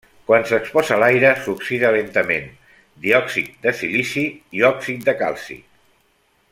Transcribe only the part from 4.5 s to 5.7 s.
i òxid de calci.